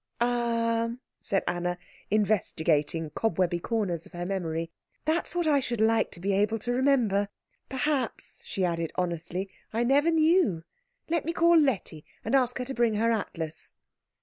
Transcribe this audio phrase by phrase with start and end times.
[0.19, 1.77] "Ah," said Anna,
[2.09, 4.71] investigating cobwebby corners of her memory,
[5.05, 7.29] "that's what I should like to be able to remember.
[7.69, 10.63] Perhaps," she added honestly, "I never knew.
[11.07, 13.75] Let me call Letty, and ask her to bring her atlas."